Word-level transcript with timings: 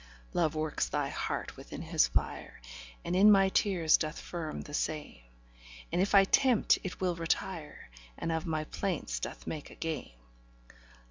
Love 0.33 0.55
works 0.55 0.89
thy 0.89 1.09
heart 1.09 1.55
within 1.55 1.83
his 1.83 2.07
fire, 2.07 2.59
And 3.05 3.15
in 3.15 3.31
my 3.31 3.49
tears 3.49 3.97
doth 3.97 4.19
firm 4.19 4.61
the 4.61 4.73
same; 4.73 5.19
And 5.91 6.01
if 6.01 6.15
I 6.15 6.23
tempt, 6.23 6.79
it 6.81 6.99
will 6.99 7.13
retire, 7.15 7.91
And 8.17 8.31
of 8.31 8.47
my 8.47 8.63
plaints 8.63 9.19
doth 9.19 9.45
make 9.45 9.69
a 9.69 9.75
game. 9.75 10.17